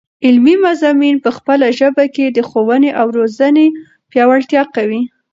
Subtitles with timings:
[0.25, 3.67] علمي مضامین په خپله ژبه کې، د ښوونې او روزني
[4.11, 5.01] پیاوړتیا قوي.